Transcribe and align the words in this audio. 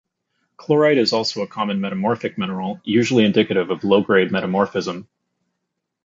Chlorite 0.57 0.97
is 0.97 1.13
also 1.13 1.43
a 1.43 1.47
common 1.47 1.79
metamorphic 1.79 2.35
mineral, 2.35 2.81
usually 2.83 3.23
indicative 3.23 3.69
of 3.69 3.83
low-grade 3.83 4.31
metamorphism. 4.31 5.07